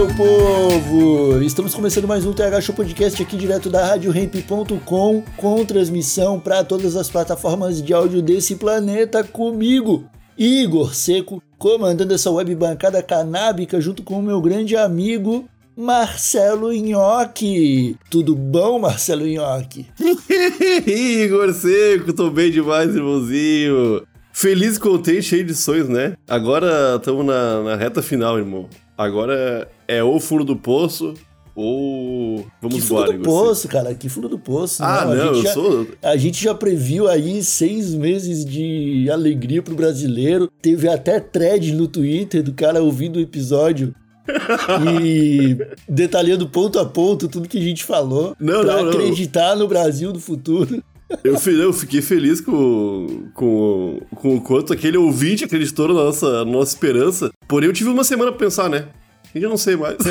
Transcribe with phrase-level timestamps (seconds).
[0.00, 1.42] Meu povo!
[1.42, 6.96] Estamos começando mais um TH Show Podcast aqui direto da RadioRamp.com com transmissão para todas
[6.96, 10.06] as plataformas de áudio desse planeta comigo,
[10.38, 15.44] Igor Seco, comandando essa web bancada canábica junto com o meu grande amigo
[15.76, 17.94] Marcelo Nhoque.
[18.08, 19.86] Tudo bom, Marcelo Nhoque?
[20.88, 24.02] Igor Seco, tô bem demais, irmãozinho.
[24.32, 26.14] Feliz, contente, cheio de sonhos, né?
[26.26, 28.66] Agora estamos na, na reta final, irmão.
[29.02, 31.14] Agora é ou fundo do poço
[31.54, 34.82] ou vamos que fundo voar, do poço, cara, que fundo do poço.
[34.82, 39.08] Ah, a não, gente eu já, sou- A gente já previu aí seis meses de
[39.10, 40.50] alegria pro brasileiro.
[40.62, 43.94] Teve até thread no Twitter do cara ouvindo o episódio
[45.02, 45.56] e
[45.88, 48.90] detalhando ponto a ponto tudo que a gente falou Não, pra não, não.
[48.90, 50.82] acreditar no Brasil do futuro.
[51.24, 56.44] Eu, eu fiquei feliz com, com, com o quanto aquele ouvinte acreditou na nossa, na
[56.44, 57.30] nossa esperança.
[57.48, 58.88] Porém, eu tive uma semana pra pensar, né?
[59.34, 59.96] Eu não sei mais.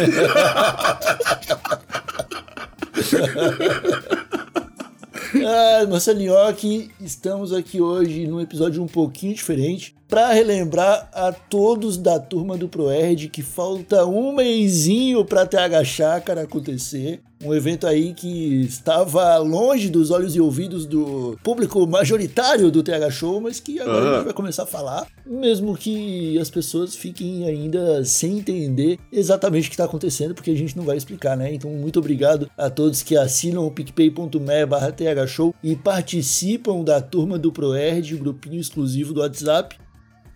[5.46, 11.96] Ah, Marcelo Nhoque, estamos aqui hoje num episódio um pouquinho diferente para relembrar a todos
[11.96, 17.22] da turma do ProErd que falta um mêsinho para TH Chácara acontecer.
[17.42, 23.12] Um evento aí que estava longe dos olhos e ouvidos do público majoritário do TH
[23.12, 24.16] Show, mas que agora a Aham.
[24.16, 29.70] gente vai começar a falar, mesmo que as pessoas fiquem ainda sem entender exatamente o
[29.70, 31.54] que está acontecendo, porque a gente não vai explicar, né?
[31.54, 37.40] Então, muito obrigado a todos que assinam o picpay.me barra thshow e participam da turma
[37.40, 39.78] do ProErd, o grupinho exclusivo do WhatsApp,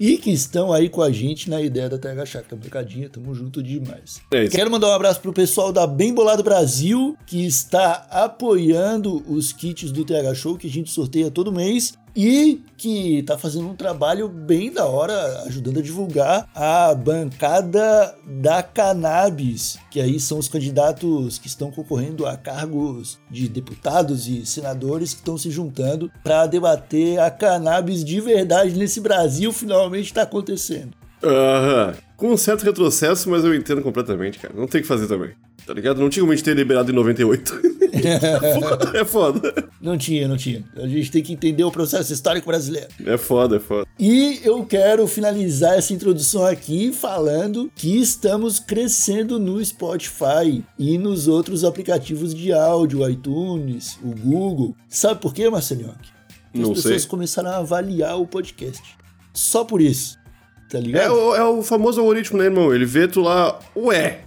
[0.04, 2.58] e que estão aí com a gente na ideia da TH Chácara.
[2.58, 4.20] Brincadeira, tamo junto demais.
[4.32, 4.50] É.
[4.50, 9.94] Quero mandar um abraço pro pessoal da Bem Bolado Brasil, que está apoiando os kits
[9.94, 14.28] do TH Show que a gente sorteia todo mês e que tá fazendo um trabalho
[14.28, 21.38] bem da hora, ajudando a divulgar a bancada da Cannabis, que aí são os candidatos
[21.38, 27.20] que estão concorrendo a cargos de deputados e senadores que estão se juntando para debater
[27.20, 31.03] a cannabis de verdade nesse Brasil, finalmente está acontecendo.
[31.24, 31.94] Aham.
[32.18, 34.54] Com um certo retrocesso, mas eu entendo completamente, cara.
[34.56, 35.32] Não tem o que fazer também.
[35.66, 36.00] Tá ligado?
[36.00, 37.54] Não tinha como a gente ter liberado em 98.
[38.94, 39.70] é foda.
[39.82, 40.64] Não tinha, não tinha.
[40.76, 42.88] A gente tem que entender o processo histórico brasileiro.
[43.06, 43.88] É foda, é foda.
[44.00, 51.28] E eu quero finalizar essa introdução aqui falando que estamos crescendo no Spotify e nos
[51.28, 54.76] outros aplicativos de áudio, iTunes, o Google.
[54.90, 55.94] Sabe por quê, Marcelinho?
[56.52, 57.10] Porque Não as pessoas sei.
[57.10, 58.82] começaram a avaliar o podcast.
[59.34, 60.18] Só por isso.
[60.74, 61.14] Tá É ligado?
[61.14, 62.74] o, é o famoso algoritmo, né, irmão?
[62.74, 64.22] Ele vê tu lá, ué,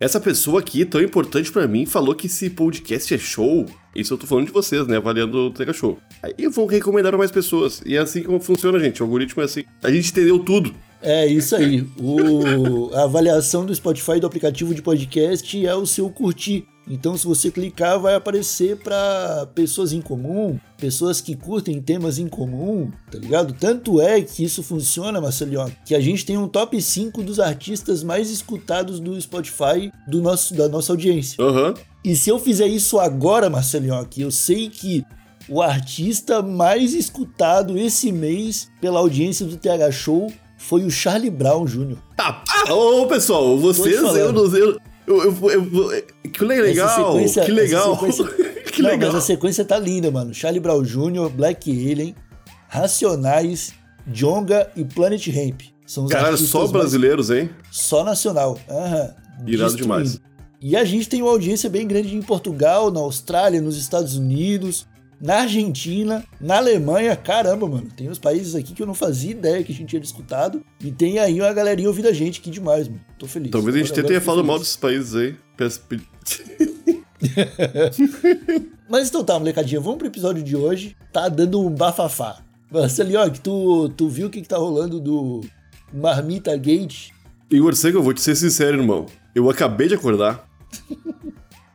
[0.00, 3.66] essa pessoa aqui, tão importante pra mim, falou que esse podcast é show.
[3.94, 4.96] Isso eu tô falando de vocês, né?
[4.96, 5.98] Avaliando o Tega Show.
[6.22, 7.82] Aí vão recomendar pra mais pessoas.
[7.84, 9.02] E é assim como funciona, gente.
[9.02, 9.64] O algoritmo é assim.
[9.82, 10.74] A gente entendeu tudo.
[11.02, 11.86] É isso aí.
[12.00, 16.66] O- a avaliação do Spotify do aplicativo de podcast é o seu curtir.
[16.88, 22.26] Então, se você clicar, vai aparecer para pessoas em comum, pessoas que curtem temas em
[22.26, 23.54] comum, tá ligado?
[23.54, 28.02] Tanto é que isso funciona, Marcelinho, que a gente tem um top 5 dos artistas
[28.02, 31.42] mais escutados do Spotify do nosso, da nossa audiência.
[31.42, 31.74] Aham.
[32.04, 35.04] E se eu fizer isso agora, Marcelinho, que eu sei que
[35.48, 40.32] o artista mais escutado esse mês pela audiência do TH Show
[40.62, 41.96] foi o Charlie Brown Jr.
[42.16, 42.42] Tá.
[42.66, 44.62] Ah, ô, pessoal, vocês, eu não sei.
[44.62, 47.98] Eu, eu, eu- que legal, que legal.
[48.72, 49.12] que Não, legal.
[49.12, 50.32] mas a sequência tá linda, mano.
[50.32, 52.14] Charlie Brown Jr., Black Alien,
[52.68, 53.72] Racionais,
[54.06, 55.60] Jonga e Planet Ramp.
[55.86, 57.50] São os Caralho, só mais- brasileiros, hein?
[57.70, 58.58] Só nacional.
[58.68, 59.14] Aham.
[59.46, 60.20] Irado demais.
[60.60, 64.86] E a gente tem uma audiência bem grande em Portugal, na Austrália, nos Estados Unidos,
[65.22, 67.14] na Argentina, na Alemanha.
[67.14, 67.86] Caramba, mano.
[67.96, 70.62] Tem uns países aqui que eu não fazia ideia que a gente tinha escutado.
[70.82, 72.40] E tem aí uma galerinha ouvindo a gente.
[72.40, 73.00] Que demais, mano.
[73.18, 73.52] Tô feliz.
[73.52, 75.36] Talvez a gente tenha falado mal desses países aí.
[75.56, 75.80] Peço-
[78.90, 80.96] Mas então tá, molecadinha, vamos pro episódio de hoje.
[81.12, 82.42] Tá dando um bafafá.
[82.70, 85.40] Marcelinho, tu, tu viu o que, que tá rolando do
[85.92, 87.10] Marmita Gate?
[87.50, 89.06] Igor Seco, eu vou te ser sincero, irmão.
[89.34, 90.48] Eu acabei de acordar.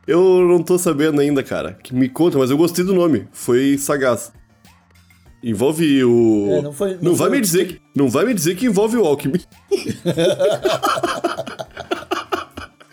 [0.08, 1.74] Eu não tô sabendo ainda, cara.
[1.74, 3.28] Que me conta, mas eu gostei do nome.
[3.30, 4.32] Foi sagaz.
[5.44, 6.48] Envolve o.
[6.50, 7.80] É, não foi- não não vai foi- me dizer que.
[7.94, 9.38] Não vai me dizer que envolve o Alckmin.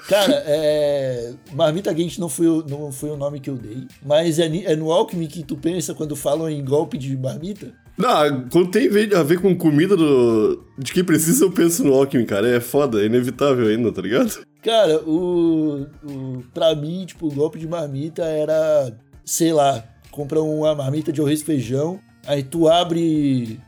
[0.08, 1.34] Cara, é.
[1.54, 3.88] Marmita Quente não foi, o- não foi o nome que eu dei.
[4.06, 7.74] Mas é, é no Alckmin que tu pensa quando falam em golpe de marmita?
[7.98, 10.62] Não, quando tem a ver com comida do...
[10.78, 12.48] de quem precisa, eu penso no Alckmin, cara.
[12.48, 14.46] É foda, é inevitável ainda, tá ligado?
[14.66, 16.44] Cara, o, o.
[16.52, 18.92] Pra mim, tipo, o golpe de marmita era.
[19.24, 23.62] Sei lá, compra uma marmita de arroz e feijão, aí tu abre.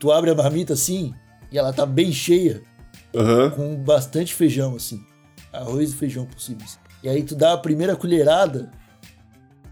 [0.00, 1.12] Tu abre a marmita assim,
[1.52, 2.62] e ela tá bem cheia,
[3.14, 3.50] Aham.
[3.50, 5.04] com bastante feijão, assim.
[5.52, 6.78] Arroz e feijão possíveis.
[7.02, 8.70] E aí tu dá a primeira colherada,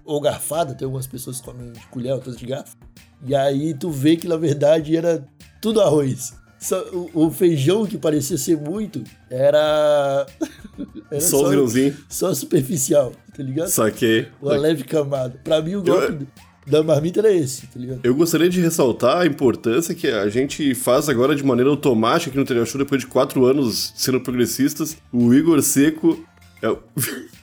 [0.05, 2.77] ou garfada, tem algumas pessoas que comem de colher, outras de garfo.
[3.25, 5.25] E aí tu vê que na verdade era
[5.63, 6.35] tudo arroz.
[6.59, 6.83] Só,
[7.13, 10.27] o, feijão que parecia ser muito era.
[11.11, 11.97] era Só grãozinhos.
[12.09, 13.69] só superficial, tá ligado?
[13.69, 14.29] Saquei.
[14.41, 15.39] Uma leve camada.
[15.45, 16.27] Pra mim o golpe
[16.67, 18.01] da marmita era esse, tá ligado?
[18.03, 22.39] Eu gostaria de ressaltar a importância que a gente faz agora de maneira automática aqui
[22.39, 24.97] no Telha Show, depois de quatro anos sendo progressistas.
[25.13, 26.25] O Igor Seco
[26.63, 26.77] é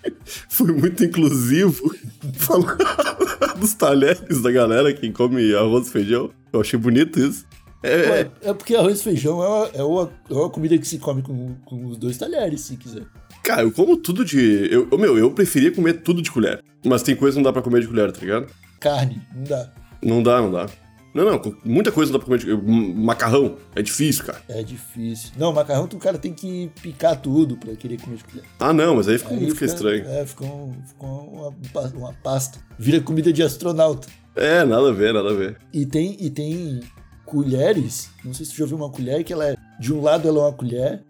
[0.49, 1.95] foi muito inclusivo
[2.35, 2.77] falar
[3.57, 6.31] dos talheres da galera que come arroz e feijão.
[6.51, 7.45] Eu achei bonito isso.
[7.83, 10.97] É, É, porque arroz e feijão é uma, é uma, é uma comida que se
[10.99, 13.03] come com, com os dois talheres, se quiser.
[13.43, 14.67] cara, eu como tudo de.
[14.71, 16.63] Eu, eu, meu, eu preferia comer tudo de colher.
[16.85, 18.47] Mas tem coisa que não dá pra comer de colher, tá ligado?
[18.79, 19.71] Carne, não dá.
[20.01, 20.67] Não dá, não dá.
[21.13, 23.57] Não, não, muita coisa não dá pra comer de Macarrão.
[23.75, 24.41] É difícil, cara.
[24.49, 25.29] É difícil.
[25.37, 28.43] Não, macarrão, tu, cara, tem que picar tudo pra querer comer de colher.
[28.59, 30.03] Ah, não, mas aí fica, Aí fica estranho.
[30.07, 31.53] É, fica, um- fica uma,
[31.95, 32.57] uma pasta.
[32.79, 34.07] Vira comida de astronauta.
[34.35, 35.57] É, nada a ver, nada a ver.
[35.71, 36.79] E tem, e tem
[37.25, 40.27] colheres, não sei se tu já viu uma colher, que ela é, de um lado
[40.27, 41.03] ela é uma colher,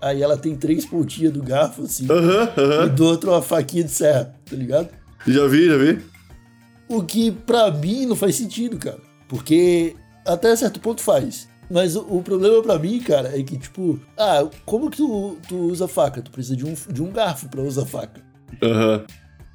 [0.00, 2.88] aí ela tem três pontinhas do garfo, assim, Aham, e aham.
[2.94, 4.88] do outro uma faquinha de serra, tá ligado?
[5.26, 6.02] Já vi, já vi.
[6.88, 8.98] O que pra mim não faz sentido, cara.
[9.26, 9.96] Porque
[10.26, 11.48] até certo ponto faz.
[11.70, 15.56] Mas o, o problema pra mim, cara, é que, tipo, ah, como que tu, tu
[15.56, 16.20] usa faca?
[16.20, 18.20] Tu precisa de um, de um garfo pra usar faca,
[18.62, 19.02] Aham.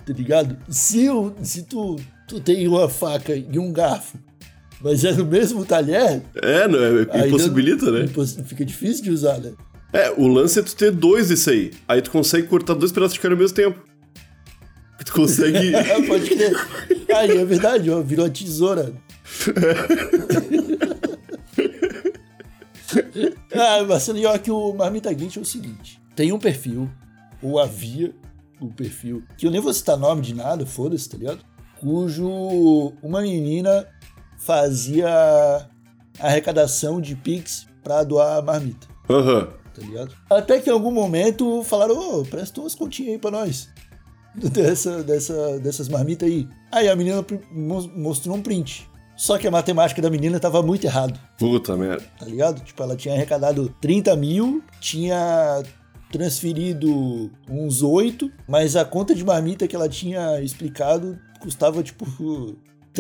[0.06, 0.58] tá ligado?
[0.68, 1.98] Se, eu, se tu,
[2.28, 4.18] tu tem uma faca e um garfo,
[4.82, 8.08] mas é no mesmo talher, É, não, é, aí impossibilita, né?
[8.46, 9.52] Fica difícil de usar, né?
[9.92, 11.72] É, o lance é tu ter dois desse aí.
[11.88, 13.80] Aí tu consegue cortar dois pedaços de carne ao mesmo tempo.
[15.04, 15.72] Tu consegue.
[16.08, 16.54] Pode crer.
[17.16, 18.94] Aí, é verdade, ó, virou a tesoura.
[23.54, 26.88] ah, Marcelo, e ó, que o Marmita Guinte é o seguinte: tem um perfil,
[27.42, 28.14] ou havia
[28.62, 31.40] um perfil, que eu nem vou citar nome de nada, foda-se, tá ligado?
[31.80, 33.88] Cujo uma menina
[34.40, 35.68] fazia
[36.20, 39.48] arrecadação de Pix pra doar marmita, Aham.
[39.76, 40.16] tá ligado?
[40.30, 43.70] Até que em algum momento falaram, ô, presta umas continhas aí pra nós.
[44.36, 46.48] Dessa, dessa, dessas marmitas aí.
[46.72, 48.88] Aí a menina mostrou um print.
[49.18, 52.06] Só que a matemática da menina tava muito errado, Puta merda.
[52.18, 52.64] tá ligado?
[52.64, 55.62] Tipo, ela tinha arrecadado 30 mil, tinha
[56.12, 62.06] transferido uns 8, mas a conta de marmita que ela tinha explicado custava tipo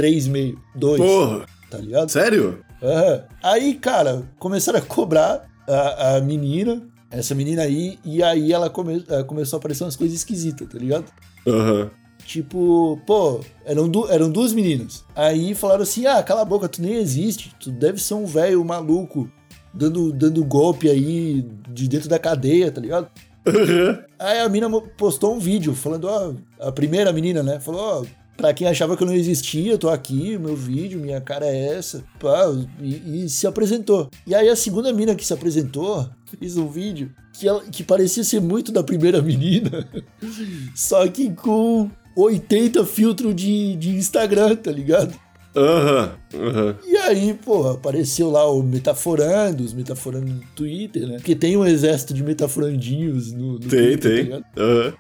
[0.04, 2.10] 3,5, 2, Porra, tá ligado?
[2.10, 2.62] sério?
[2.81, 3.24] Aham.
[3.44, 6.81] Aí, cara, começaram a cobrar a, a menina,
[7.12, 10.78] essa menina aí, e aí ela come- eh, começou a aparecer umas coisas esquisitas, tá
[10.78, 11.06] ligado?
[11.46, 11.90] Aham.
[12.25, 15.04] Tipo, pô, eram, du- eram duas meninas.
[15.16, 18.63] Aí falaram assim: ah, cala a boca, tu nem existe, tu deve ser um velho
[18.63, 19.30] maluco
[19.74, 23.08] dando, dando golpe aí de dentro da cadeia, tá ligado?
[23.48, 24.00] Aham.
[24.20, 26.34] Aí a mina postou um vídeo falando, ó,
[26.68, 27.60] a primeira menina, né?
[27.60, 28.06] Falou, ó,
[28.39, 31.74] pra quem achava que eu não existia, eu tô aqui, meu vídeo, minha cara é
[31.75, 32.46] essa, pá,
[32.81, 34.10] e, e se apresentou.
[34.25, 38.24] E aí a segunda mina que se apresentou fez um vídeo que, ela- que parecia
[38.24, 39.86] ser muito da primeira menina,
[40.74, 45.13] só que com 80 filtros de, de Instagram, tá ligado?
[45.55, 46.12] Aham.
[46.36, 46.75] Aham.
[46.88, 51.15] E aí, pô, apareceu lá o Metaforando, os Metaforando no Twitter, né?
[51.17, 54.24] Porque tem um exército de metaforandinhos no, no Tem, Twitter, tá tem.
[54.24, 54.46] ligado?
[54.58, 54.93] Aham.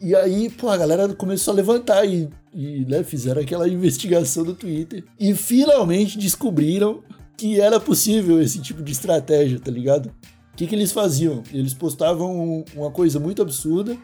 [0.00, 4.54] E aí, pô, a galera começou a levantar e, e né, fizeram aquela investigação no
[4.54, 5.04] Twitter.
[5.18, 7.00] E finalmente descobriram
[7.36, 10.06] que era possível esse tipo de estratégia, tá ligado?
[10.52, 11.42] O que, que eles faziam?
[11.52, 13.96] Eles postavam uma coisa muito absurda,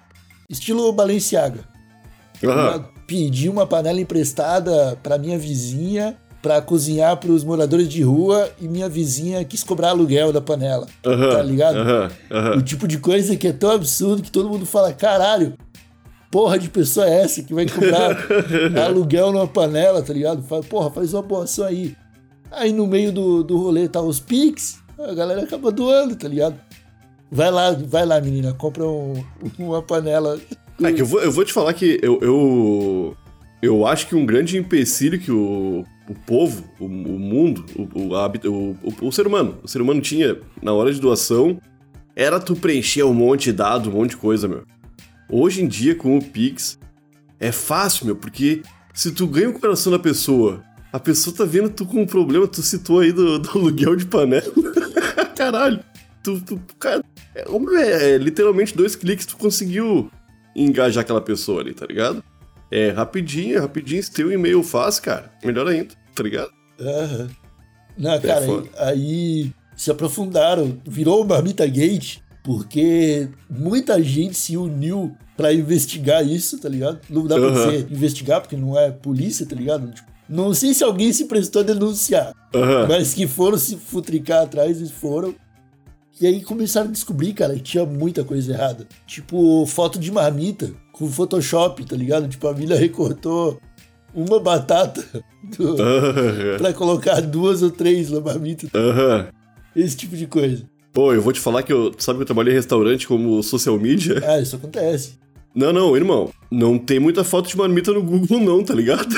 [0.49, 1.61] estilo Balenciaga.
[2.41, 2.63] tá Aham.
[2.65, 2.89] ligado?
[3.07, 8.89] Pedi uma panela emprestada pra minha vizinha pra cozinhar pros moradores de rua e minha
[8.89, 10.87] vizinha quis cobrar aluguel da panela.
[11.05, 11.31] Aham.
[11.31, 11.77] Tá ligado?
[11.79, 12.11] Aham.
[12.31, 12.61] O Aham.
[12.63, 15.55] tipo de coisa que é tão absurdo que todo mundo fala, caralho,
[16.31, 18.17] porra de pessoa é essa que vai cobrar
[18.87, 20.43] aluguel numa panela, tá ligado?
[20.43, 21.95] Fala, porra, faz uma boa ação aí.
[22.51, 26.59] Aí no meio do, do rolê tá os Pix, a galera acaba doando, tá ligado?
[27.31, 29.23] Vai lá, vai lá, menina, compra um-
[29.59, 30.39] uma panela.
[30.83, 33.17] É que eu vou, eu vou te falar que eu, eu.
[33.61, 38.77] eu acho que um grande empecilho que o o povo, o, o mundo, o, o,
[39.03, 39.59] o, o ser humano.
[39.63, 41.59] O ser humano tinha, na hora de doação,
[42.17, 44.63] era tu preencher um monte de dado, um monte de coisa, meu.
[45.31, 46.79] Hoje em dia, com o Pix,
[47.39, 48.63] é fácil, meu, porque
[48.95, 52.47] se tu ganha o coração da pessoa, a pessoa tá vendo tu com um problema,
[52.49, 54.43] tu citou aí do, do aluguel de panela.
[55.37, 55.85] Caralho.
[56.23, 57.05] Tu, tu- cara,
[57.35, 57.43] é,
[57.81, 60.11] é, é literalmente dois cliques tu conseguiu
[60.57, 62.23] engajar aquela pessoa ali, tá ligado?
[62.71, 66.51] É rapidinho, rapidinho, se tem um e-mail fácil, cara, melhor ainda, tá ligado?
[66.81, 67.29] Aham.
[67.97, 68.69] Não, cara, foda.
[68.77, 72.19] aí, aí se aprofundaram, virou o Marmita Gate,
[72.49, 76.99] porque muita gente se uniu pra investigar isso, tá ligado?
[77.11, 77.55] Não dá pra Aham.
[77.73, 79.93] você investigar, porque não é polícia, tá ligado?
[79.93, 82.87] Tipo, não sei se alguém se prestou a denunciar, Aham.
[82.89, 85.35] mas que foram se futricar atrás e foram.
[86.19, 88.87] E aí começaram a descobrir, cara, que tinha muita coisa errada.
[89.07, 92.29] Tipo, foto de marmita com Photoshop, tá ligado?
[92.29, 93.61] Tipo, a Milha recortou
[94.15, 95.05] uma batata
[95.55, 96.57] do, Aham.
[96.57, 98.69] pra colocar duas ou três na marmita.
[98.75, 99.29] Aham.
[99.77, 100.65] Esse tipo de coisa.
[100.93, 101.93] Pô, eu vou te falar que eu.
[101.99, 104.23] Sabe que eu trabalhei em restaurante como social media?
[104.27, 105.19] Ah, isso acontece.
[105.55, 106.31] Não, não, irmão.
[106.51, 109.09] Não tem muita foto de marmita no Google, não, tá ligado?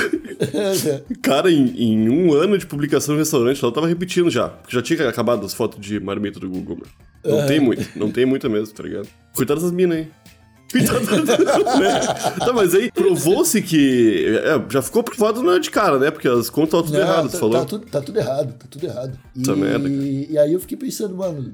[1.21, 4.49] Cara, em, em um ano de publicação no restaurante, ela tava repetindo já.
[4.49, 7.37] Porque já tinha acabado as fotos de marmita do Google, meu.
[7.37, 9.07] Não tem muito, não tem muita mesmo, tá ligado?
[9.35, 10.07] Coitado das minas aí.
[12.39, 14.25] Tá, mas aí provou-se que.
[14.43, 16.11] é, já ficou provado não é de cara, né?
[16.11, 17.59] Porque as contas estavam tudo Não, erradas, tá, falou.
[17.59, 19.19] tá tudo, tá tudo errado, tá tudo errado.
[19.35, 21.53] E, Essa merda, e aí eu fiquei pensando, mano,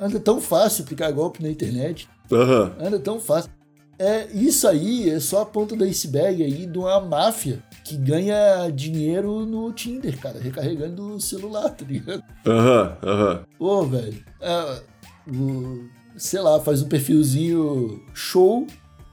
[0.00, 2.08] anda tão fácil aplicar golpe na internet.
[2.30, 2.72] Aham.
[2.80, 3.50] Anda tão fácil.
[3.98, 8.70] É, isso aí é só a ponta do iceberg aí de uma máfia que ganha
[8.72, 12.22] dinheiro no Tinder, cara, recarregando o celular, tá ligado?
[12.46, 13.40] Aham, aham.
[13.58, 14.80] Ô, velho, é,
[15.28, 18.66] o- sei lá, faz um perfilzinho show,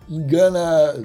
[0.09, 0.95] engana,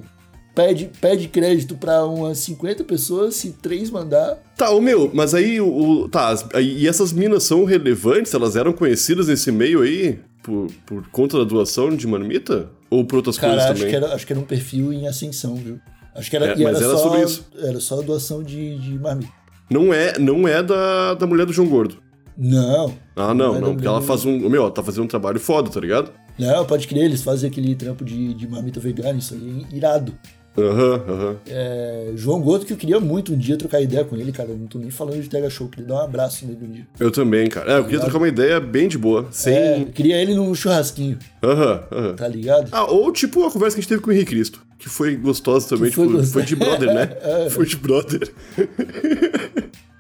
[0.54, 4.36] pede, pede crédito pra umas 50 pessoas, se três mandar.
[4.56, 5.68] Tá, ô meu, mas aí o.
[6.02, 8.32] o- tá, e essas minas são relevantes?
[8.34, 10.18] Elas eram conhecidas nesse meio aí?
[10.42, 12.70] Por, por conta da doação de marmita?
[12.88, 13.90] Ou por outras Cara, coisas acho também?
[13.90, 15.78] que, era, acho que era um perfil em ascensão, viu?
[16.14, 17.46] Acho que era, É, mas era, era só, sobre isso.
[17.56, 19.30] Era só doação de, de marmita.
[19.70, 21.98] Não é, não é da, da mulher do João Gordo.
[22.42, 22.94] Não.
[23.14, 24.48] Ah, não, Não é não, porque ela faz um.
[24.48, 26.10] Meu, ela tá fazendo um trabalho foda, tá ligado?
[26.38, 30.14] Não, pode crer, eles fazem aquele trampo de, de marmita vegana, isso aí é irado.
[30.58, 31.36] Aham, aham.
[31.46, 34.48] É, João Gordo, que eu queria muito um dia trocar ideia com ele, cara.
[34.48, 36.86] Eu não tô nem falando de Tega Show, queria dar um abraço nele um dia.
[36.98, 37.74] Eu também, cara.
[37.74, 39.28] É, eu queria trocar uma ideia bem de boa.
[39.30, 39.54] Sem.
[39.54, 42.14] É, queria ele num churrasquinho, Aham, aham.
[42.16, 42.68] tá ligado?
[42.72, 45.14] Ah, ou tipo a conversa que a gente teve com o Henrique Cristo, que foi
[45.14, 46.32] gostosa também, Que foi tipo, gostosa.
[46.32, 47.16] foi de brother, né?
[47.22, 47.50] É.
[47.50, 48.32] Foi de brother.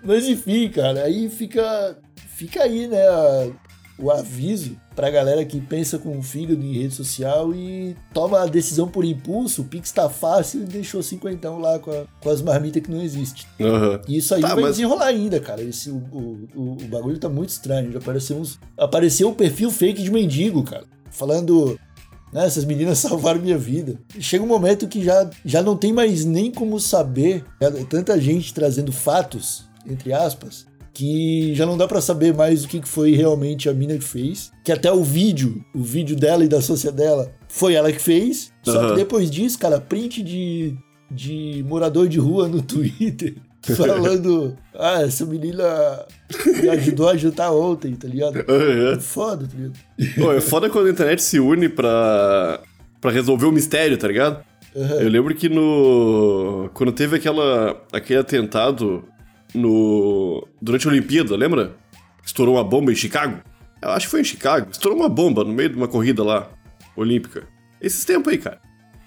[0.02, 1.96] Mas enfim, cara, aí fica,
[2.40, 3.48] fica aí, né, a-
[3.98, 8.46] o aviso pra galera que pensa com o fígado em rede social e toma a
[8.46, 12.40] decisão por impulso, o Pix tá fácil e deixou cinquentão lá com, a- com as
[12.40, 13.44] marmitas que não existem.
[13.60, 14.00] Aham.
[14.08, 15.60] E isso aí Tá, vai mas- desenrolar ainda, cara.
[15.62, 17.92] Esse, o, o, o- o bagulho tá muito estranho.
[17.92, 20.84] Já apareceu, uns, apareceu um perfil fake de mendigo, cara.
[21.10, 21.78] Falando,
[22.32, 23.98] né, essas meninas salvaram minha vida.
[24.18, 27.44] Chega um momento que já, já não tem mais nem como saber.
[27.60, 32.68] É tanta gente trazendo fatos, entre aspas, que já não dá pra saber mais o
[32.68, 34.52] que foi realmente a mina que fez.
[34.64, 38.52] Que até o vídeo, o vídeo dela e da sócia dela, foi ela que fez.
[38.62, 38.88] Só Aham.
[38.90, 40.74] que depois disso, cara, print de,
[41.10, 43.34] de morador de rua no Twitter.
[43.76, 46.06] Falando, ah, essa menina
[46.62, 48.38] me ajudou a jantar ontem, tá ligado?
[48.48, 48.94] Aham.
[48.96, 50.14] É foda, tá ligado?
[50.18, 52.60] Pô, é foda quando a internet se une pra,
[53.02, 54.42] pra resolver o mistério, tá ligado?
[54.74, 56.70] Eu lembro que no.
[56.72, 59.04] Quando teve aquela, aquele atentado
[59.54, 60.46] no.
[60.60, 61.76] Durante a Olimpíada, lembra?
[62.24, 63.40] Estourou uma bomba em Chicago?
[63.82, 64.70] Eu acho que foi em Chicago.
[64.70, 66.50] Estourou uma bomba no meio de uma corrida lá,
[66.96, 67.46] olímpica.
[67.80, 68.60] Esses tempos aí, cara.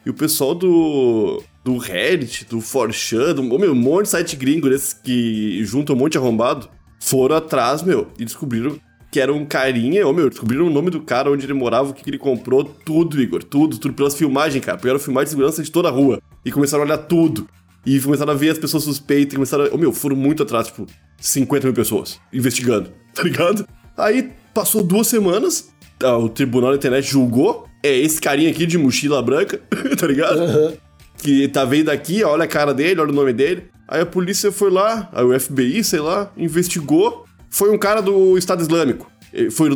[0.06, 1.42] E o pessoal do.
[1.64, 6.00] do Reddit, do 4chan, do, meu, um monte de site gringo desses que juntam um
[6.00, 6.70] monte de arrombado,
[7.00, 8.78] foram atrás, meu, e descobriram
[9.14, 11.94] que era um carinha, ô meu, descobriram o nome do cara, onde ele morava, o
[11.94, 14.76] que, que ele comprou, tudo, Igor, tudo, tudo pelas filmagens, cara.
[14.76, 17.48] Pegaram filmagem de segurança de toda a rua e começaram a olhar tudo.
[17.86, 19.74] E começaram a ver as pessoas suspeitas, começaram a...
[19.74, 20.86] Ô meu, foram muito atrás, tipo,
[21.20, 23.68] 50 mil pessoas investigando, tá ligado?
[23.98, 25.70] Aí passou duas semanas,
[26.04, 29.60] ah, o tribunal da internet julgou, é esse carinha aqui de mochila branca,
[29.98, 30.40] tá ligado?
[30.42, 30.74] Aham.
[31.18, 33.66] que tá veio daqui, olha a cara dele, olha o nome dele.
[33.88, 37.26] Aí a polícia foi lá, aí o FBI, sei lá, investigou.
[37.50, 39.12] Foi um cara do Estado Islâmico.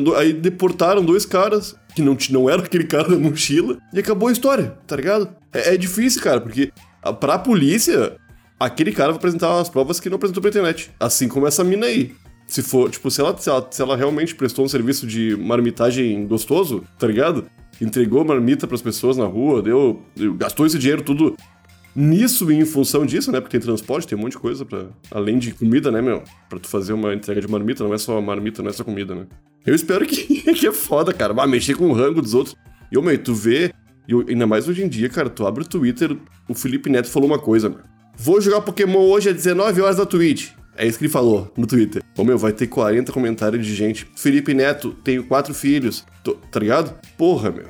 [0.02, 4.30] Do- aí deportaram dois caras, que não, não era aquele cara da mochila, e acabou
[4.30, 5.30] a história, tá ligado?
[5.54, 6.72] É, é difícil, cara, porque
[7.20, 8.18] pra polícia,
[8.60, 10.92] aquele cara vai apresentar as provas que não apresentou pra internet.
[11.00, 12.14] Assim como essa mina aí.
[12.46, 16.26] Se for, tipo, se ela, se ela, se ela realmente prestou um serviço de marmitagem
[16.26, 17.46] gostoso, tá ligado?
[17.82, 20.02] Entregou marmita pras pessoas na rua, deu,
[20.38, 21.36] gastou esse dinheiro tudo
[21.94, 23.42] nisso e em função disso, né?
[23.42, 26.24] Porque tem transporte, tem um monte de coisa para além de comida, né, meu?
[26.48, 29.16] Pra tu fazer uma entrega de marmita, não é só marmita, não é só comida,
[29.16, 29.26] né?
[29.66, 31.34] Eu espero que, que é foda, cara.
[31.34, 32.56] Vai mexer com o rango dos outros.
[32.92, 33.74] E, ô, meu, tu vê,
[34.08, 36.16] e eu- ainda mais hoje em dia, cara, tu abre o Twitter,
[36.48, 37.80] o Felipe Neto falou uma coisa, meu.
[38.16, 40.50] Vou jogar Pokémon hoje às 19 horas da Twitch.
[40.76, 42.04] É isso que ele falou no Twitter.
[42.18, 44.08] Ô meu, vai ter 40 comentários de gente.
[44.16, 46.06] Felipe Neto, tenho quatro filhos.
[46.24, 46.94] Tô- tá ligado?
[47.18, 47.66] Porra, meu.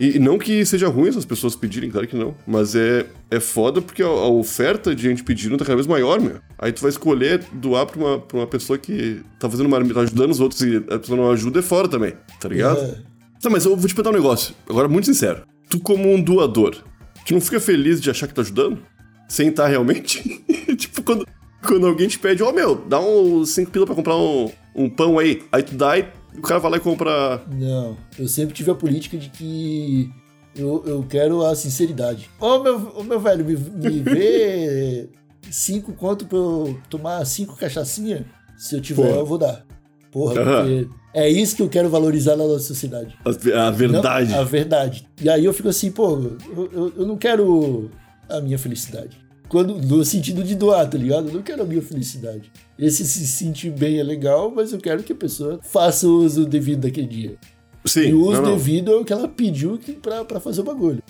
[0.00, 2.34] E e não que seja ruim essas pessoas pedirem, claro que não.
[2.46, 6.20] Mas é, é foda porque a, a oferta de gente pedindo tá cada vez maior,
[6.20, 6.36] meu.
[6.58, 10.00] Aí tu vai escolher doar pra uma, pra uma pessoa que tá fazendo marmita, tá
[10.00, 12.78] ajudando os outros e a pessoa não ajuda, é fora também, tá ligado?
[12.80, 12.94] É.
[13.40, 14.54] Tá, mas eu vou te perguntar um negócio.
[14.68, 15.42] Agora, muito sincero.
[15.72, 16.76] Tu, como um doador,
[17.24, 18.82] tu não fica feliz de achar que tá ajudando?
[19.26, 20.20] Sem estar realmente?
[20.76, 21.26] tipo, quando,
[21.66, 25.18] quando alguém te pede, ó, meu, dá uns 5 pila pra comprar um, um pão
[25.18, 25.42] aí.
[25.50, 26.04] Aí tu dá e
[26.36, 27.42] o cara vai lá e compra.
[27.50, 30.10] Não, eu sempre tive a política de que
[30.54, 32.28] eu, eu quero a sinceridade.
[32.38, 35.08] Ô meu, ô, meu velho, me, me vê
[35.50, 38.26] cinco conto pra eu tomar cinco cachaçinha?
[38.58, 39.16] Se eu tiver, Porra.
[39.20, 39.64] eu vou dar.
[40.10, 40.56] Porra, Aham.
[40.58, 43.14] porque é isso que eu quero valorizar na nossa sociedade.
[43.54, 44.30] A, a verdade.
[44.32, 45.06] Não, a verdade.
[45.20, 46.18] E aí eu fico assim, pô,
[46.56, 47.90] eu, eu, eu não quero
[48.28, 49.20] a minha felicidade.
[49.48, 51.28] Quando, no sentido de doar, tá ligado?
[51.28, 52.50] Eu não quero a minha felicidade.
[52.78, 56.46] Esse se sentir bem é legal, mas eu quero que a pessoa faça o uso
[56.46, 57.36] devido daquele dia.
[57.84, 58.56] Sim, e o uso não, não.
[58.56, 61.02] devido é o que ela pediu que, pra, pra fazer o bagulho.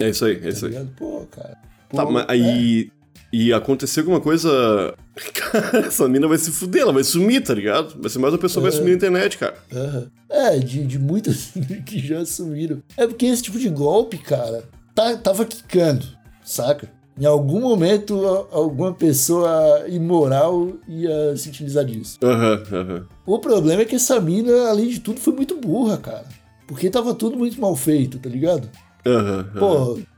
[0.00, 0.72] É isso aí, é Tá isso aí.
[0.72, 0.88] ligado?
[0.96, 1.56] Pô, cara.
[1.90, 2.90] Tá, Pô, mas aí.
[3.36, 4.94] E aconteceu alguma coisa.
[5.34, 8.00] Cara, essa mina vai se fuder, ela vai sumir, tá ligado?
[8.00, 9.56] Vai ser mais uma pessoa que vai sumir na internet, cara.
[9.72, 10.54] é.
[10.54, 11.50] É, de, de muitas
[11.84, 12.80] que já sumiram.
[12.96, 14.62] É porque esse tipo de golpe, cara,
[14.94, 16.06] tá, tava quicando,
[16.44, 16.88] saca?
[17.18, 22.18] Em algum momento, alguma pessoa imoral ia se utilizar disso.
[22.22, 23.06] Aham, aham.
[23.26, 26.26] O problema é que essa mina, além de tudo, foi muito burra, cara.
[26.68, 28.68] Porque tava tudo muito mal feito, tá ligado?
[29.04, 29.50] Aham.
[29.56, 29.58] aham.
[29.58, 30.13] Pô.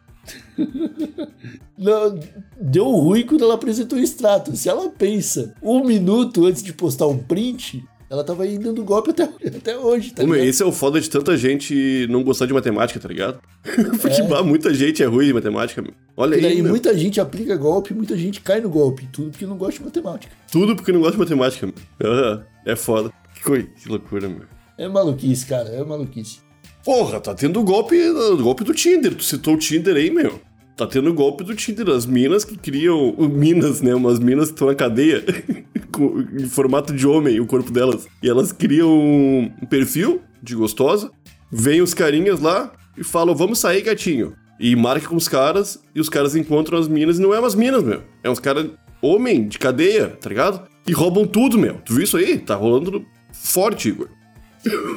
[1.78, 2.18] Não,
[2.60, 4.56] deu ruim quando ela apresentou o extrato.
[4.56, 9.10] Se ela pensa um minuto antes de postar um print, ela tava aí dando golpe
[9.10, 9.24] até,
[9.56, 10.48] até hoje, tá meu, ligado?
[10.48, 13.40] esse é o foda de tanta gente não gostar de matemática, tá ligado?
[14.00, 15.92] Porque bah, muita gente é ruim de matemática, meu.
[16.16, 16.70] Olha E aí, meu.
[16.70, 19.06] muita gente aplica golpe, muita gente cai no golpe.
[19.12, 20.32] Tudo porque não gosta de matemática.
[20.50, 22.42] Tudo porque não gosta de matemática, meu.
[22.64, 23.12] É foda.
[23.34, 24.42] Que, coi- que loucura, meu.
[24.78, 26.38] É maluquice, cara, é maluquice.
[26.86, 27.96] Porra, tá tendo golpe,
[28.40, 29.12] golpe do Tinder.
[29.12, 30.40] Tu citou o Tinder aí, meu.
[30.76, 31.88] Tá tendo golpe do Tinder.
[31.88, 33.12] As minas que criam.
[33.18, 33.92] uh, Minas, né?
[33.92, 35.24] Umas minas que estão na cadeia.
[36.38, 38.06] em formato de homem, o corpo delas.
[38.22, 41.10] E elas criam um perfil de gostosa.
[41.50, 44.34] Vem os carinhas lá e falam: Vamos sair, gatinho.
[44.60, 45.82] E marca com os caras.
[45.92, 47.18] E os caras encontram as minas.
[47.18, 48.04] E não é umas minas, meu.
[48.22, 48.70] É uns caras
[49.02, 50.68] homem de cadeia, tá ligado?
[50.86, 51.80] E roubam tudo, meu.
[51.84, 52.38] Tu viu isso aí?
[52.38, 54.08] Tá rolando forte, Igor.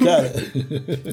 [0.04, 0.32] Cara,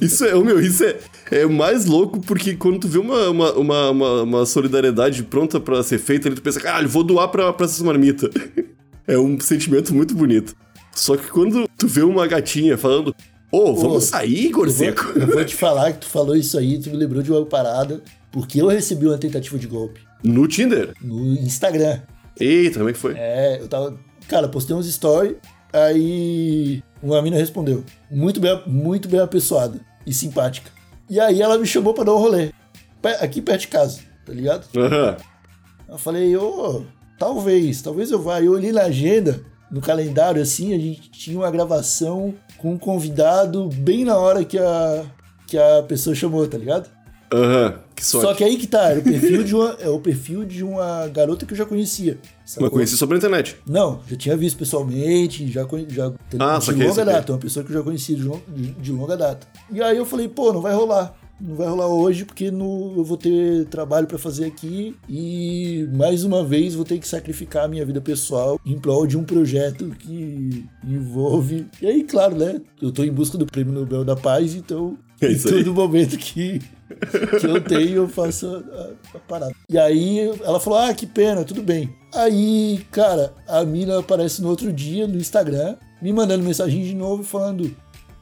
[0.02, 0.98] Isso é, meu, isso é,
[1.32, 5.82] é mais louco porque quando tu vê uma, uma, uma, uma, uma solidariedade pronta pra
[5.84, 8.30] ser feita, tu pensa, caralho, vou doar pra, pra essas marmitas.
[9.10, 10.54] É um sentimento muito bonito.
[10.94, 13.16] Só que quando tu vê uma gatinha falando,
[13.50, 16.90] ô, vamos sair, eu vou, eu vou te falar que tu falou isso aí, tu
[16.90, 20.94] me lembrou de uma parada, porque eu recebi uma tentativa de golpe No Tinder?
[21.02, 22.02] no Instagram.
[22.38, 23.14] Eita, como é que foi?
[23.16, 23.98] É, eu tava.
[24.28, 25.38] Cara, postei uns stories,
[25.72, 27.84] aí uma mina respondeu.
[28.10, 30.72] Muito bem, muito bem apessoada e simpática.
[31.10, 32.52] E aí ela me chamou pra dar um rolê.
[33.20, 34.68] Aqui perto de casa, tá ligado?
[34.78, 35.18] Aham.
[35.88, 36.84] Eu falei, ô,
[37.18, 38.42] talvez, talvez eu vá.
[38.42, 43.70] Eu olhei na agenda, no calendário, assim, a gente tinha uma gravação com um convidado
[43.70, 45.06] bem na hora que a,
[45.46, 46.90] que a pessoa chamou, tá ligado?
[47.34, 47.80] Aham.
[47.96, 48.28] Que sorte.
[48.28, 51.08] Só que aí que tá, era o perfil de uma, é o perfil de uma
[51.08, 52.18] garota que eu já conhecia.
[52.46, 52.68] sacou?
[52.68, 53.56] Mas conheci sobre a internet.
[53.66, 57.78] Não, já tinha visto pessoalmente, já, já Ah, de longa data, uma pessoa que eu
[57.78, 58.24] já conhecia de,
[58.56, 59.48] de- de longa data.
[59.72, 61.16] E aí eu falei, pô, não vai rolar.
[61.40, 66.24] Não vai rolar hoje porque no, eu vou ter trabalho pra fazer aqui e mais
[66.24, 69.90] uma vez vou ter que sacrificar a minha vida pessoal em prol de um projeto
[70.00, 71.68] que envolve.
[71.82, 72.60] E aí, claro, né?
[72.82, 76.60] Eu tô em busca do Prêmio Nobel da Paz, então É em todo momento que,
[77.40, 79.54] que eu tenho, eu faço a, a- parada.
[79.70, 81.90] E aí ela falou: Ah, que pena, tudo bem.
[82.14, 87.24] Aí, cara, a mina aparece no outro dia no Instagram, me mandando mensagem de novo
[87.24, 87.70] falando: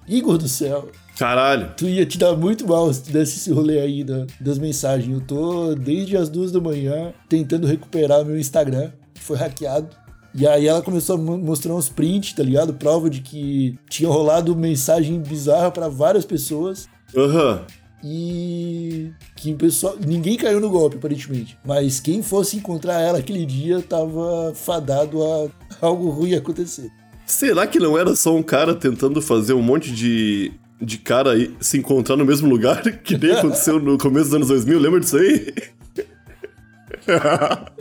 [0.07, 1.71] Igor do céu, Caralho.
[1.77, 5.11] tu ia te dar muito mal se tu desse esse rolê aí da- das mensagens.
[5.13, 9.89] Eu tô desde as duas da manhã tentando recuperar meu Instagram, que foi hackeado.
[10.37, 12.73] E aí ela começou a mo- mostrar uns prints, tá ligado?
[12.73, 17.61] Prova de que tinha rolado mensagem bizarra pra várias pessoas Aham.
[18.07, 19.95] E que o pessoal.
[20.05, 21.57] Ninguém caiu no golpe, aparentemente.
[21.65, 25.47] Mas quem fosse encontrar ela aquele dia tava fadado a
[25.81, 26.91] algo ruim acontecer.
[27.25, 31.55] Será que não era só um cara tentando fazer um monte de, de cara aí
[31.59, 32.83] se encontrar no mesmo lugar?
[33.01, 35.53] Que nem aconteceu no começo dos anos 2000, lembra disso aí?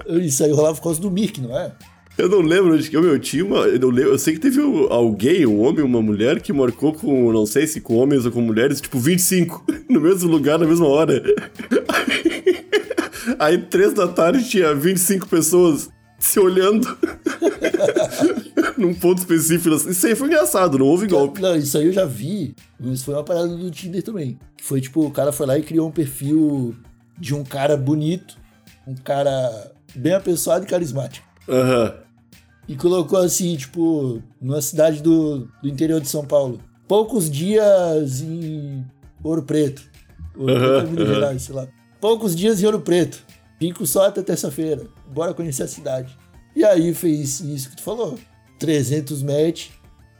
[0.24, 1.70] Isso aí rolava por causa do Mirk, não é?
[2.16, 3.60] Eu não lembro onde que eu, meu, tinha uma.
[3.66, 7.44] Eu, lembro, eu sei que teve alguém, um homem, uma mulher, que marcou com, não
[7.44, 11.20] sei se com homens ou com mulheres, tipo 25, no mesmo lugar, na mesma hora.
[13.38, 16.86] Aí, três da tarde, tinha 25 pessoas se olhando
[18.78, 19.74] num ponto específico.
[19.74, 21.40] Isso aí foi engraçado, não houve golpe.
[21.40, 22.54] Não, isso aí eu já vi.
[22.80, 24.38] Isso foi uma parada do Tinder também.
[24.56, 26.74] Que foi tipo, o cara foi lá e criou um perfil
[27.18, 28.36] de um cara bonito,
[28.86, 31.26] um cara bem apessoado e carismático.
[31.48, 32.03] Aham.
[32.68, 36.60] E colocou assim, tipo, numa cidade do, do interior de São Paulo.
[36.88, 38.84] Poucos dias em
[39.22, 39.82] Ouro Preto.
[40.36, 41.14] Ouro Preto é Minas aham.
[41.14, 41.68] Gerais, sei lá.
[42.00, 43.22] Poucos dias em Ouro Preto.
[43.58, 44.86] Pico só até terça-feira.
[45.12, 46.16] Bora conhecer a cidade.
[46.56, 48.18] E aí fez isso que tu falou.
[48.58, 49.68] 300 match,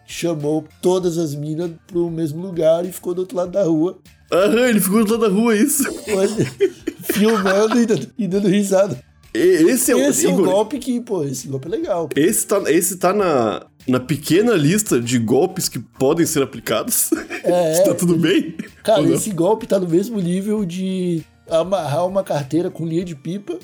[0.07, 3.99] chamou todas as minas pro mesmo lugar e ficou do outro lado da rua,
[4.33, 5.85] Aham, ele ficou do lado da rua, isso.
[6.09, 6.29] olha,
[7.13, 9.01] filmando e dando, e dando risada.
[9.35, 10.09] Esse é.
[10.09, 12.09] Esse é um golpe que, pô, esse golpe é legal.
[12.15, 17.11] Esse tá, esse tá na, na pequena lista de golpes que podem ser aplicados.
[17.43, 18.55] É, tá tudo bem?
[18.85, 23.59] Cara, esse golpe tá no mesmo nível de amarrar uma carteira com linha de pipa,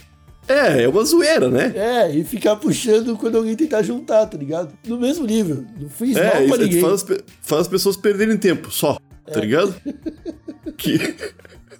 [0.48, 1.72] É, é uma zoeira, né?
[1.76, 4.72] é, e ficar puxando quando alguém tentar juntar, tá ligado?
[4.86, 5.64] No mesmo nível.
[5.80, 6.80] Não fiz mal É, pra isso ninguém.
[6.82, 7.06] faz,
[7.40, 9.30] faz as pessoas perderem tempo, só, É.
[9.30, 9.74] tá ligado?
[10.76, 10.98] Que,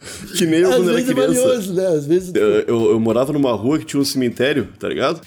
[0.37, 1.27] que nem eu Às quando era é criança.
[1.43, 1.87] valioso, né?
[1.87, 2.33] Às vezes.
[2.35, 5.21] Eu, eu- eu morava numa rua que tinha um cemitério, tá ligado?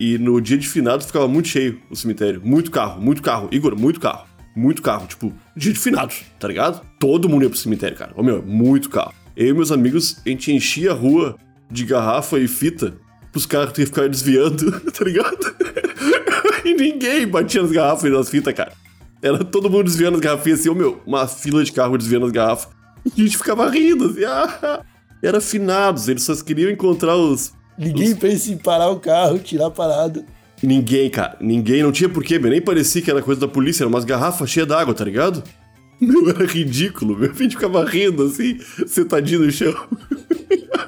[0.00, 2.40] E no dia de finados ficava muito cheio o cemitério.
[2.44, 3.48] Muito carro, muito carro.
[3.52, 4.26] Igor, muito carro.
[4.56, 5.06] Muito carro.
[5.06, 6.84] Tipo, dia de finados, tá ligado?
[6.98, 8.12] Todo mundo ia pro cemitério, cara.
[8.16, 9.12] Ô meu, muito carro.
[9.36, 11.36] Eu e meus amigos, a gente enchia a rua
[11.70, 12.94] de garrafa e fita
[13.32, 15.54] pros caras que ficar desviando, tá ligado?
[16.64, 18.72] e ninguém batia nas garrafas e nas fitas, cara.
[19.20, 22.32] Era todo mundo desviando as garrafinhas assim, ô meu, uma fila de carro desviando as
[22.32, 22.68] garrafas.
[23.04, 24.82] E a gente ficava rindo, assim, ah,
[25.22, 27.52] era finados, eles só queriam encontrar os.
[27.76, 30.24] Ninguém pensa em parar o carro, tirar a parada.
[30.62, 34.04] Ninguém, cara, ninguém, não tinha porquê, nem parecia que era coisa da polícia, eram umas
[34.04, 35.42] garrafas cheias d'água, tá ligado?
[36.00, 39.72] Meu, era ridículo, meu, a gente ficava rindo assim, sentadinho no chão.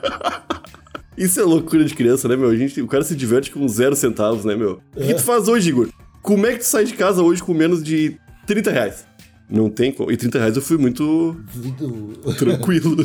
[1.16, 2.50] Isso é loucura de criança, né, meu?
[2.50, 4.82] A gente, o cara se diverte com zero centavos, né, meu?
[4.94, 5.88] O que tu faz hoje, Igor?
[6.20, 9.06] Como é que tu sai de casa hoje com menos de 30 reais?
[9.48, 10.10] Não tem como.
[10.10, 12.96] E 30 reais eu fui muito Do- tranquilo.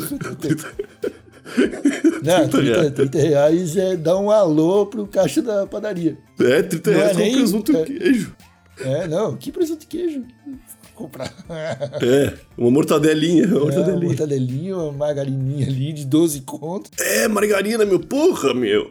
[2.22, 2.90] Não, 30, reais.
[2.92, 6.16] 30 reais é dar um alô pro caixa da padaria.
[6.40, 7.82] É, 30 Não é reais com nem- presunto é.
[7.82, 8.36] e queijo.
[8.80, 10.24] É, não, que presunto e queijo.
[10.94, 11.32] Comprar.
[12.02, 13.46] É, uma mortadelinha.
[13.46, 14.06] Uma É, uma mortadelinha.
[14.08, 16.90] mortadelinha, uma margarininha ali de 12 contos.
[16.98, 17.98] É, margarina, meu.
[18.00, 18.90] Porra, meu.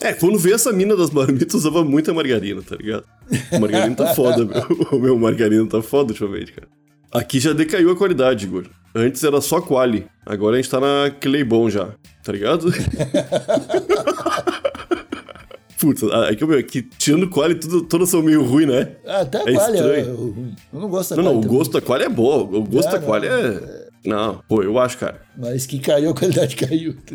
[0.00, 3.04] É, quando veio essa mina das marmitas, usava muita margarina, tá ligado?
[3.60, 4.62] Margarina tá foda, meu.
[4.92, 6.66] O meu margarina tá foda ultimamente, cara.
[7.12, 8.64] Aqui já decaiu a qualidade, Igor.
[8.94, 10.06] Antes era só quali.
[10.24, 11.90] Agora a gente tá na Claybon já,
[12.24, 12.72] tá ligado?
[15.78, 18.92] Putz, é que, meu, é que tirando quali, tudo, todas são meio ruim, né?
[19.04, 20.54] Ah, até a É qualha é ruim.
[20.72, 22.42] Eu não gosto da Não, não, o gosto da quali é bom.
[22.52, 23.88] O gosto Ah, da não, quali é...
[24.04, 25.20] Não, pô, eu acho, cara.
[25.36, 26.94] Mas que caiu, a qualidade caiu.
[26.94, 27.14] tá?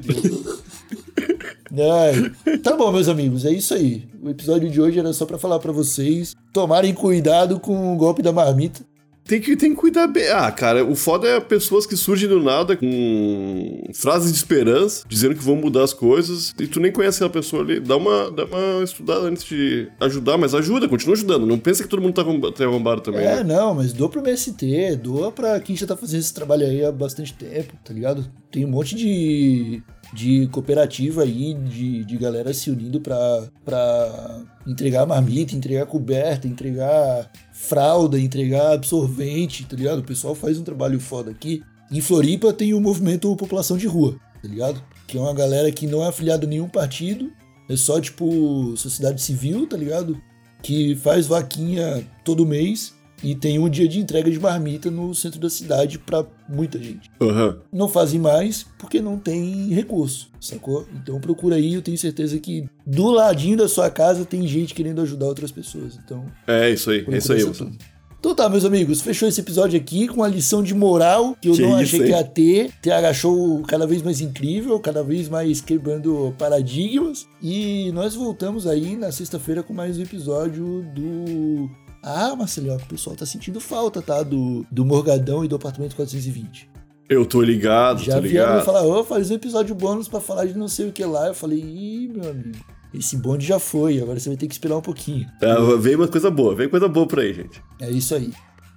[2.04, 4.06] Ai, tá bom, meus amigos, é isso aí.
[4.22, 8.22] O episódio de hoje era só pra falar pra vocês tomarem cuidado com o golpe
[8.22, 8.82] da marmita.
[9.28, 10.28] Tem que, tem que cuidar bem.
[10.30, 15.36] Ah, cara, o foda é pessoas que surgem do nada com frases de esperança, dizendo
[15.36, 17.80] que vão mudar as coisas, e tu nem conhece aquela pessoa ali.
[17.80, 21.46] Dá uma, dá uma estudada antes de ajudar, mas ajuda, continua ajudando.
[21.46, 23.44] Não pensa que todo mundo tá arromba- tá arrombado também, É, né?
[23.44, 26.92] não, mas doa pro MST, doa pra quem já tá fazendo esse trabalho aí há
[26.92, 28.26] bastante tempo, tá ligado?
[28.52, 29.84] Tem um monte de,
[30.14, 38.20] de cooperativa aí, de, de galera se unindo pra entregar marmita, entregar coberta, entregar fralda,
[38.20, 40.00] entregar absorvente, tá ligado?
[40.00, 41.64] O pessoal faz um trabalho foda aqui.
[41.92, 44.82] Em Floripa tem o movimento População de Rua, tá ligado?
[45.08, 47.32] Que é uma galera que não é afiliada a nenhum partido,
[47.70, 50.22] é só tipo sociedade civil, tá ligado?
[50.62, 55.40] que faz vaquinha todo mês e tem um dia de entrega de marmita no centro
[55.40, 57.10] da cidade pra muita gente.
[57.22, 57.58] Aham.
[57.72, 60.88] Não fazem mais porque não tem recurso, sacou?
[60.96, 65.02] Então procura aí, eu tenho certeza que do ladinho da sua casa tem gente querendo
[65.02, 65.98] ajudar outras pessoas.
[66.04, 67.72] Então, É isso aí, é isso aí, tudo.
[68.20, 71.54] Então tá, meus amigos, fechou esse episódio aqui com a lição de moral que eu
[71.54, 72.72] Que não achei que ia ter.
[72.82, 77.28] TH Show cada vez mais incrível, cada vez mais quebrando paradigmas.
[77.42, 81.70] E nós voltamos aí na sexta-feira com mais um episódio do.
[82.08, 84.24] Ah, Marcelinho, o pessoal tá sentindo falta, tá?
[84.24, 86.70] Do, do Morgadão e do apartamento 420.
[87.10, 88.66] Eu tô ligado, Já tô ligado.
[88.66, 91.28] falar, ô, faz um episódio bônus pra falar de não sei o que lá.
[91.28, 92.58] Eu falei, ih, meu amigo,
[92.94, 95.26] esse bonde já foi, agora você vai ter que esperar um pouquinho.
[95.42, 97.62] É, veio uma coisa boa, veio coisa boa por aí, gente.
[97.80, 98.32] É isso aí.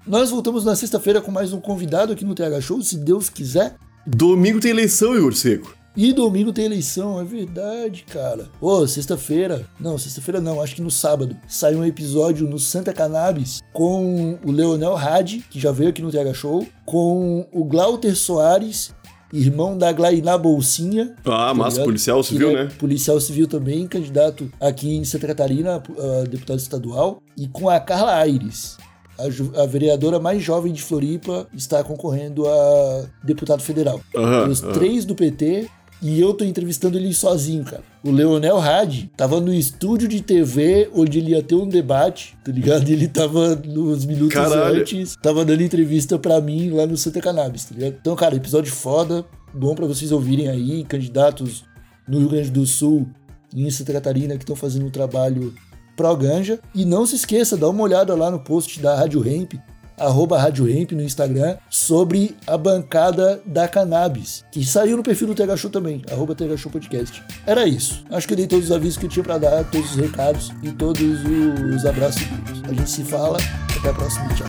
[0.07, 3.77] Nós voltamos na sexta-feira com mais um convidado aqui no TH Show, se Deus quiser.
[4.07, 5.75] Domingo tem eleição, Igor Seco.
[5.96, 8.48] E domingo tem eleição, é verdade, cara.
[8.61, 9.66] Ô, sexta-feira.
[9.79, 11.37] Não, sexta-feira não, acho que no sábado.
[11.48, 16.11] Saiu um episódio no Santa Cannabis com o Leonel Hadi, que já veio aqui no
[16.12, 18.94] TH Show, com o Glauter Soares
[19.33, 21.14] irmão da Glainá Bolsinha.
[21.24, 21.87] Ah, tá massa, ligado?
[21.87, 22.70] policial civil, é né?
[22.79, 27.22] Policial civil também, candidato aqui em Santa Catarina, a deputado estadual.
[27.37, 28.76] E com a Carla Aires.
[29.18, 34.00] A, a vereadora mais jovem de Floripa está concorrendo a deputado federal.
[34.16, 34.72] Aham, Os aham.
[34.72, 35.68] três do PT
[36.02, 37.82] e eu tô entrevistando ele sozinho, cara.
[38.02, 42.50] O Leonel Hadi tava no estúdio de TV onde ele ia ter um debate, tá
[42.50, 42.88] ligado?
[42.88, 44.80] E ele tava nos minutos Caralho.
[44.80, 47.96] antes, tava dando entrevista pra mim lá no Santa Cannabis, tá ligado?
[48.00, 51.64] Então, cara, episódio foda, bom pra vocês ouvirem aí, candidatos
[52.08, 53.06] no Rio Grande do Sul
[53.54, 55.54] e em Santa Catarina que estão fazendo um trabalho
[55.96, 56.58] pró-ganja.
[56.74, 59.54] E não se esqueça, dá uma olhada lá no post da Rádio Hemp,
[60.00, 65.34] arroba Rádio Hemp no Instagram, sobre a bancada da cannabis, que saiu no perfil do
[65.34, 67.22] TH Show também, arroba TH Show Podcast.
[67.46, 68.04] Era isso.
[68.10, 70.50] Acho que eu dei todos os avisos que eu tinha pra dar, todos os recados
[70.62, 71.02] e todos
[71.74, 72.22] os abraços.
[72.68, 73.38] A gente se fala,
[73.78, 74.46] até a próxima, tchau.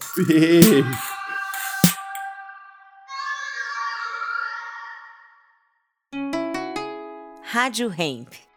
[7.44, 8.51] Rádio Hemp.